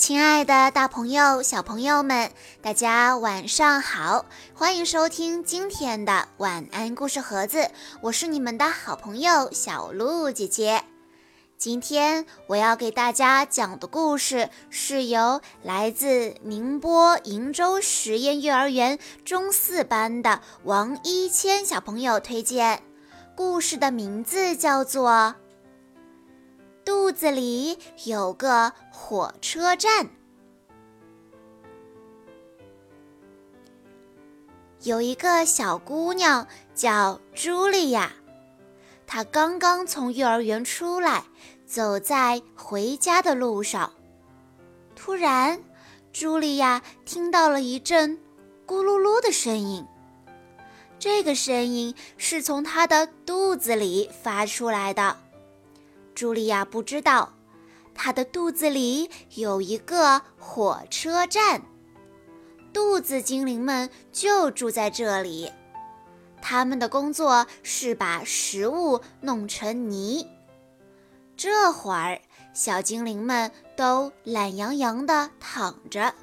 [0.00, 4.24] 亲爱的，大朋友、小朋友们，大家晚上好！
[4.54, 10.84] 欢迎收听今天的晚安故事盒子，我是你们的好朋友小鹿姐姐。
[11.58, 22.82] 今天我要给大家讲的故事是由来自宁波鄞州实验幼儿园中四班的王一谦小朋友推荐。
[23.36, 25.34] 故事的名字叫做。
[26.90, 30.08] 肚子里有个火车站，
[34.82, 38.10] 有一个小姑娘叫茱莉亚，
[39.06, 41.22] 她刚刚从幼儿园出来，
[41.64, 43.92] 走在回家的路上。
[44.96, 45.62] 突然，
[46.12, 48.18] 茱莉亚听到了一阵
[48.66, 49.86] 咕噜噜的声音，
[50.98, 55.29] 这个声音是从她的肚子里发出来的。
[56.14, 57.34] 茱莉亚不知道，
[57.94, 61.62] 她的肚子里有一个火车站，
[62.72, 65.50] 肚子精灵们就住在这里。
[66.42, 70.26] 他们的工作是把食物弄成泥。
[71.36, 72.20] 这会儿，
[72.52, 76.14] 小精灵们都懒洋洋地躺着，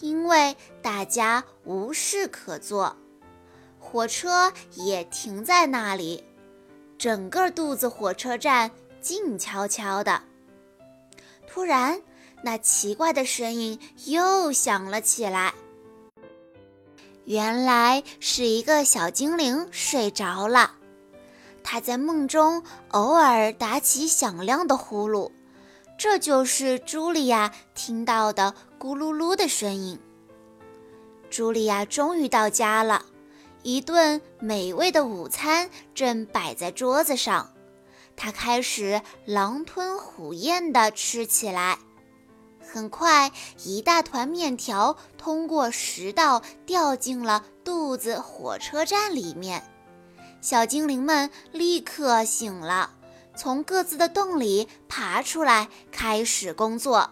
[0.00, 2.96] 因为大家无事可做。
[3.78, 6.24] 火车也停在那里，
[6.98, 8.70] 整个肚子火车站。
[9.06, 10.20] 静悄悄的，
[11.46, 12.02] 突然，
[12.42, 15.54] 那奇怪的声音又响了起来。
[17.24, 20.72] 原来是一个小精灵睡着了，
[21.62, 25.30] 他在梦中偶尔打起响亮的呼噜，
[25.96, 30.00] 这就是茱莉亚听到的咕噜噜的声音。
[31.30, 33.04] 茱莉亚终于到家了，
[33.62, 37.52] 一顿美味的午餐正摆在桌子上。
[38.16, 41.78] 他开始狼吞虎咽地吃起来，
[42.60, 43.30] 很快，
[43.62, 49.62] 一大团面条通过食道掉进了肚子火车站里面。
[50.40, 52.90] 小精灵们立刻醒了，
[53.36, 57.10] 从各自的洞里爬出来，开始工作。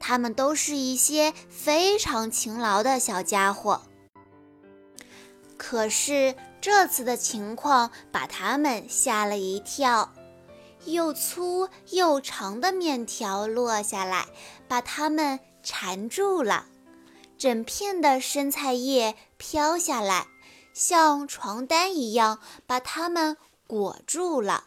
[0.00, 3.82] 他们都是一些非常勤劳的小家伙。
[5.56, 6.34] 可是。
[6.60, 10.12] 这次的情况把他们吓了一跳，
[10.84, 14.26] 又粗又长的面条落下来，
[14.68, 16.66] 把他们缠住了；
[17.38, 20.26] 整片的生菜叶飘下来，
[20.74, 24.64] 像床单一样把他们裹住了；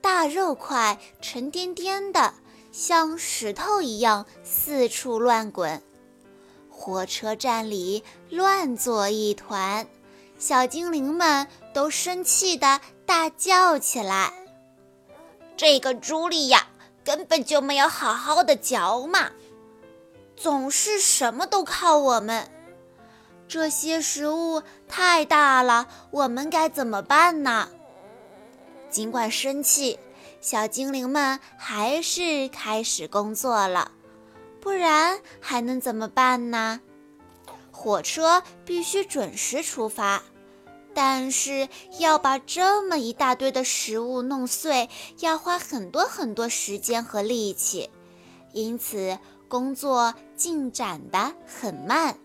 [0.00, 2.34] 大肉块沉甸甸的，
[2.72, 5.80] 像石头一样四处乱滚，
[6.68, 9.86] 火车站里乱作一团。
[10.38, 14.32] 小精灵们都生气地大叫起来
[15.56, 16.66] ：“这个茱莉亚
[17.04, 19.30] 根本就没有好好的嚼嘛，
[20.36, 22.50] 总是什么都靠我们。
[23.48, 27.68] 这些食物太大了，我们该怎么办呢？”
[28.90, 29.98] 尽管生气，
[30.40, 33.90] 小精灵们还是开始工作了，
[34.60, 36.80] 不然还能怎么办呢？
[37.76, 40.22] 火车必须准时出发，
[40.94, 44.88] 但是要把这么一大堆的食物弄碎，
[45.20, 47.90] 要花很多很多时间和力气，
[48.52, 52.18] 因此工作进展得很慢。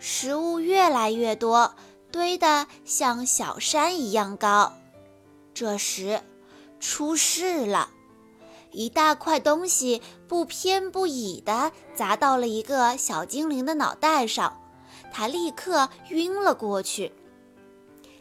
[0.00, 1.74] 食物越来越多，
[2.10, 4.72] 堆得像小山一样高。
[5.54, 6.20] 这时，
[6.80, 7.88] 出事了。
[8.76, 14.60] 一大块东西不偏不倚地砸到了一个小精灵的脑袋上，
[15.10, 17.14] 他立刻晕了过去。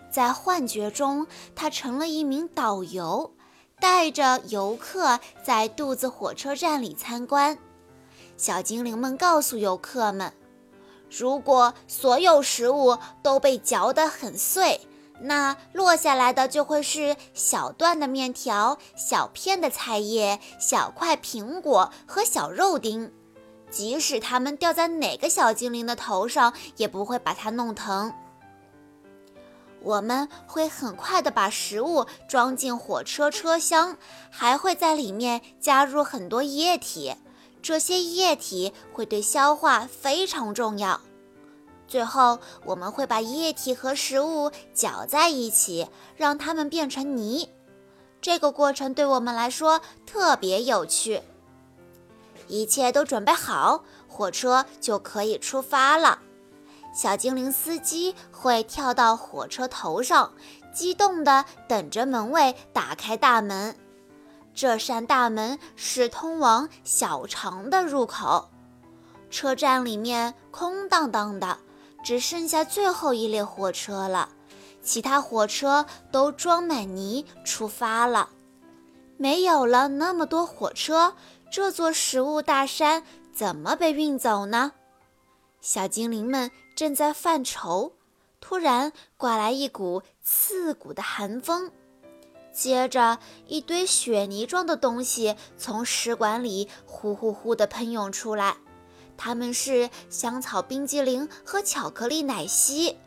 [0.10, 1.28] 在幻觉中，
[1.58, 3.34] 他成了一名导游，
[3.82, 7.58] 带着游客在肚子火车站里参观。
[8.38, 10.32] 小精灵们告诉游客们，
[11.12, 14.80] 如果所有食物都被嚼得很碎。
[15.22, 23.12] 那落下来的就会是小段的面条、小片的菜叶、小块苹果和小肉丁，
[23.72, 28.14] 即使它们掉在哪个小精灵的头上，也不会把它弄疼。
[29.82, 33.98] 我们会很快地把食物装进火车车厢，
[34.30, 37.16] 还会在里面加入很多液体，
[37.62, 41.00] 这些液体会对消化非常重要。
[41.96, 45.88] 最后，我们会把液体和食物搅在一起，
[46.18, 47.48] 让它们变成泥。
[48.20, 51.22] 这个过程对我们来说特别有趣。
[52.50, 56.20] 一切都准备好，火车就可以出发了。
[56.94, 60.34] 小精灵司机会跳到火车头上，
[60.74, 63.74] 激动地等着门卫打开大门。
[64.54, 68.50] 这扇大门是通往小肠的入口。
[69.30, 71.58] 车站里面空荡荡的，
[72.06, 74.30] 只剩下最后一列火车了。
[74.82, 78.30] 其他火车都装满泥出发了。
[79.18, 81.16] 没有了那么多火车，
[81.52, 83.04] 这座食物大山
[83.34, 84.74] 怎么被运走呢？
[85.60, 87.94] 小精灵们正在犯愁。
[88.40, 91.72] 突然刮来一股刺骨的寒风，
[92.54, 93.18] 接着
[93.48, 98.58] 一堆雪泥状的东西从食管里呼呼呼地喷涌出来，
[99.18, 102.98] 它们是香草冰激凌和巧克力奶昔。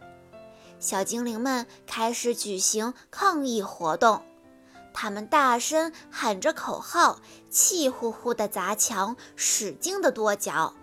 [0.81, 4.23] 小精灵们开始举行抗议活动，
[4.95, 7.21] 他们大声喊着口号，
[7.51, 10.75] 气呼呼地砸墙，使劲地跺脚。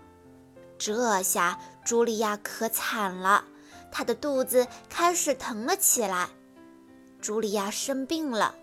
[0.78, 3.44] 这下茱莉亚可惨了。
[3.90, 6.28] 她的肚子开始疼了起来，
[7.22, 8.54] 茱莉亚生病了，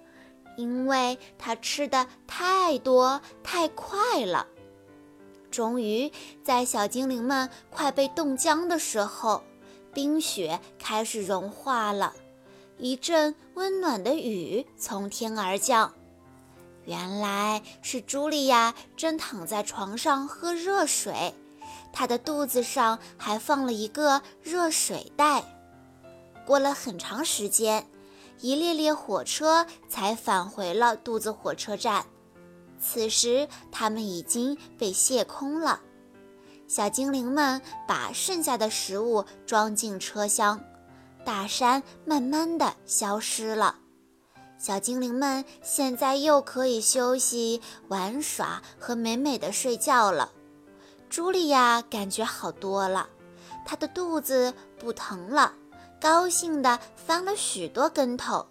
[0.58, 4.46] 因为她吃的太多太快了。
[5.54, 6.12] 终于，
[6.44, 9.44] 在小精灵们快被冻僵的时候，
[9.94, 12.12] 冰雪开始融化了，
[12.80, 15.94] 一阵温暖的雨从天而降。
[16.86, 21.36] 原来是茱莉亚正躺在床上喝热水。
[21.94, 25.44] 她的肚子上还放了一个热水袋。
[26.48, 27.88] 过了很长时间，
[28.42, 32.08] 一列列火车才返回了肚子火车站。
[32.86, 35.80] 此时，它们已经被卸空了。
[36.68, 40.60] 小精灵们把剩下的食物装进车厢，
[41.24, 43.78] 大山慢慢的消失了。
[44.58, 50.32] 小精灵们现在又可以休息、玩耍和美美的睡觉了。
[51.10, 53.08] 茱莉亚感觉好多了，
[53.66, 55.54] 她的肚子不疼了，
[56.02, 58.46] 高兴地翻了许多跟头。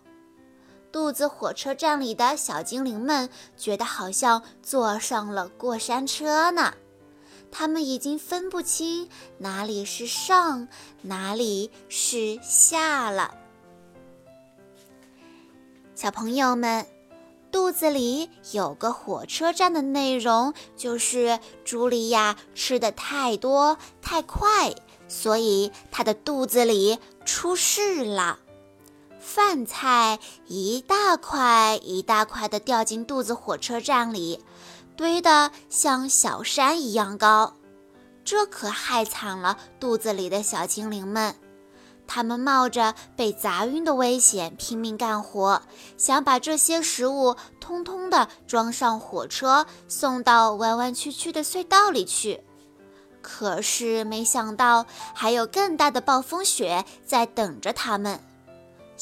[0.92, 6.74] 肚子火车站里的小精灵们觉得好像坐上了过山车呢，
[7.50, 9.08] 他们已经分不清
[9.38, 10.68] 哪里是上，
[11.00, 13.34] 哪里是下了。
[15.94, 16.86] 小朋友们。
[17.50, 24.74] 肚子里有个火车站的内容，就是茱莉亚吃的太多太快，
[25.06, 28.38] 所以她的肚子里出事了。
[29.22, 34.44] 饭菜一大块一大块的掉进肚子火车站里，
[34.96, 37.54] 堆得像小山一样高，
[38.24, 41.36] 这可害惨了肚子里的小精灵们。
[42.06, 45.62] 他们冒着被砸晕的危险拼命干活，
[45.96, 52.42] 想把这些食物通通的装上火车，送到弯弯曲曲的隧道里去。
[53.22, 54.84] 可是没想到，
[55.14, 58.20] 还有更大的暴风雪在等着他们。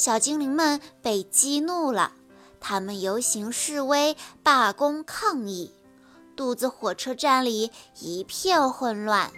[0.01, 2.13] 小精灵们被激怒了，
[2.59, 5.75] 他们游行示威、罢工抗议，
[6.35, 9.31] 肚子火车站里一片混乱。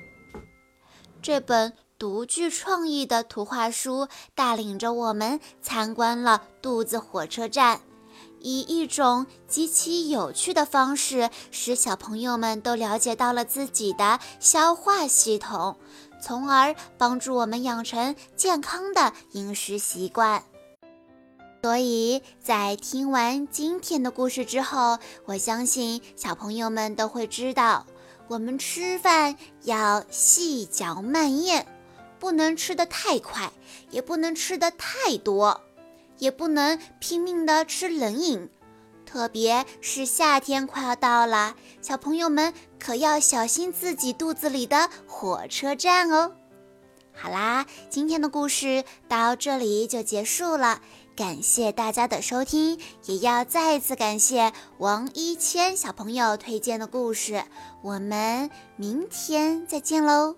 [1.20, 1.72] 这本。
[1.98, 7.80] 独具创意的图画书带领着我们参观了肚子火车站，
[8.40, 15.76] 以一种极其有趣的方式，使小朋友们都了解到了自己的消化系统，
[16.20, 20.42] 从而帮助我们养成健康的饮食习惯。
[21.64, 27.86] 所以在听完今天的故事之后，我相信小朋友们都会知道，
[28.26, 31.64] 我们吃饭要细嚼慢咽。
[32.18, 33.52] 不能吃得太快，
[33.90, 35.60] 也不能吃得太多，
[36.18, 38.50] 也不能拼命的吃冷饮，
[39.06, 46.32] 特别是夏天快要到了，小朋友们可要小心自己肚子里的火车站哦。
[47.14, 50.80] 好啦，今天的故事到这里就结束了，
[51.14, 57.44] 感谢大家的收听，也要再次感谢王一谦小朋友推荐的故事，
[57.82, 60.36] 我们明天再见喽。